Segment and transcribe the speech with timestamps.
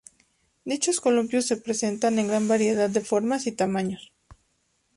[0.65, 4.11] Dichos columpios se presentan en una gran variedad de formas y tamaños.